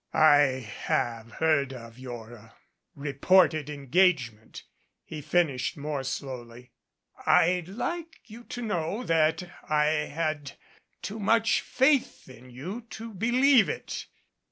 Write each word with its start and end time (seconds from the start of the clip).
"I 0.15 0.67
have 0.87 1.33
heard 1.33 1.73
of 1.73 1.99
your 1.99 2.53
reported 2.95 3.69
engagement," 3.69 4.63
he 5.05 5.21
fin 5.21 5.45
ished 5.49 5.77
more 5.77 6.03
slowly. 6.03 6.71
"I'd 7.27 7.67
like 7.67 8.19
you 8.25 8.43
to 8.45 8.63
know 8.63 9.03
that 9.03 9.43
I 9.69 9.85
had 10.09 10.53
too 11.03 11.19
much 11.19 11.61
faith 11.61 12.27
in 12.27 12.49
you 12.49 12.87
to 12.89 13.13
believe 13.13 13.69
it. 13.69 14.07